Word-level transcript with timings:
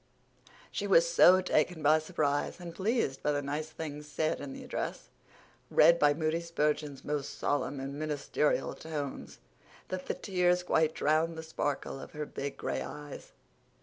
She 0.71 0.87
was 0.87 1.07
so 1.07 1.41
taken 1.41 1.83
by 1.83 1.99
surprise 1.99 2.59
and 2.59 2.73
pleased 2.73 3.21
by 3.21 3.31
the 3.33 3.41
nice 3.43 3.69
things 3.69 4.07
said 4.07 4.41
in 4.41 4.51
the 4.51 4.63
address, 4.63 5.09
read 5.69 6.01
in 6.01 6.17
Moody 6.17 6.39
Spurgeon's 6.41 7.05
most 7.05 7.37
solemn 7.37 7.79
and 7.79 7.93
ministerial 7.99 8.73
tones, 8.73 9.37
that 9.89 10.07
the 10.07 10.15
tears 10.15 10.63
quite 10.63 10.95
drowned 10.95 11.37
the 11.37 11.43
sparkle 11.43 11.99
of 11.99 12.13
her 12.13 12.25
big 12.25 12.57
gray 12.57 12.81
eyes. 12.81 13.31